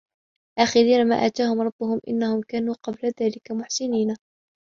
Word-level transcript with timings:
آخِذينَ 0.59 1.07
ما 1.07 1.15
آتاهُم 1.25 1.61
رَبُّهُم 1.61 2.01
إِنَّهُم 2.07 2.41
كانوا 2.41 2.75
قَبلَ 2.83 3.13
ذلِكَ 3.21 3.51
مُحسِنينَ 3.51 4.15